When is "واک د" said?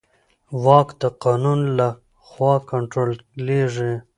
0.63-1.03